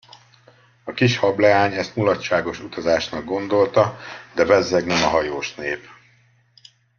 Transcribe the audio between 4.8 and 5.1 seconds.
nem a